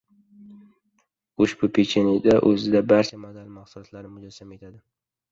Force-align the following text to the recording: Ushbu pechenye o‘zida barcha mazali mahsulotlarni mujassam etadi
Ushbu 1.43 1.63
pechenye 1.73 2.13
o‘zida 2.47 2.79
barcha 2.91 3.19
mazali 3.25 3.49
mahsulotlarni 3.59 4.13
mujassam 4.15 4.49
etadi 4.57 4.79